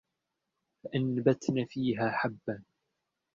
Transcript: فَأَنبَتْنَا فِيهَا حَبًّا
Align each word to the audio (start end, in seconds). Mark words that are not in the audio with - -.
فَأَنبَتْنَا 0.83 1.65
فِيهَا 1.65 2.09
حَبًّا 2.11 2.63